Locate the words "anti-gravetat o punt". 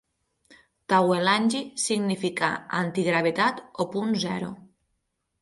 2.79-4.19